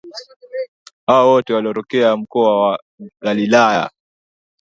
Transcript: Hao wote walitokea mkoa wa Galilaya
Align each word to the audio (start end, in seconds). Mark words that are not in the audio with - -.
Hao 1.07 1.27
wote 1.29 1.53
walitokea 1.53 2.17
mkoa 2.17 2.59
wa 2.69 2.79
Galilaya 3.21 3.91